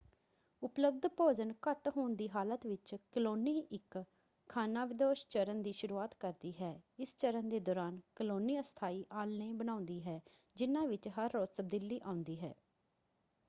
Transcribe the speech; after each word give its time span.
ਉਪਲਬਧ 0.61 1.05
ਭੋਜਨ 1.17 1.51
ਘੱਟ 1.67 1.87
ਹੋਣ 1.97 2.15
ਦੀ 2.15 2.27
ਹਾਲਤ 2.29 2.65
ਵਿੱਚ 2.65 2.95
ਕਲੋਨੀ 3.13 3.57
ਇੱਕ 3.71 3.97
ਖਾਨਾਬਦੋਸ਼ 4.49 5.25
ਚਰਣ 5.29 5.61
ਦੀ 5.61 5.71
ਸ਼ੁਰੂਆਤ 5.71 6.15
ਕਰਦੀ 6.19 6.53
ਹੈ। 6.61 6.73
ਇਸ 6.99 7.15
ਚਰਣ 7.17 7.49
ਦੇ 7.49 7.59
ਦੌਰਾਨ 7.59 7.99
ਕਲੋਨੀ 8.15 8.59
ਅਸਥਾਈ 8.59 9.05
ਆਲ੍ਹਣੇ 9.11 9.51
ਬਣਾਉਂਦੀ 9.53 10.01
ਹੈ 10.03 10.19
ਜਿਹਨਾਂ 10.55 10.87
ਵਿੱਚ 10.87 11.07
ਹਰ 11.09 11.31
ਰੋਜ਼ 11.33 11.49
ਤਬਦੀਲੀ 11.57 11.99
ਆਉਂਦੀ 12.03 12.39
ਹੈ। 12.39 12.53